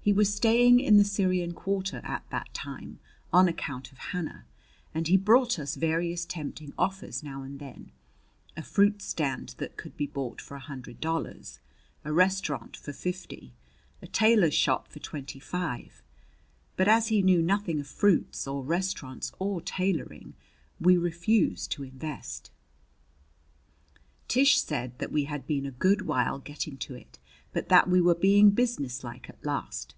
[0.00, 2.98] He was staying in the Syrian quarter at that time,
[3.30, 4.46] on account of Hannah;
[4.94, 7.92] and he brought us various tempting offers now and then
[8.56, 11.60] a fruit stand that could be bought for a hundred dollars;
[12.06, 13.52] a restaurant for fifty;
[14.00, 16.02] a tailor's shop for twenty five.
[16.74, 20.32] But, as he knew nothing of fruits or restaurants or tailoring,
[20.80, 22.50] we refused to invest.
[24.26, 27.18] Tish said that we had been a good while getting to it,
[27.52, 29.94] but that we were being businesslike at last.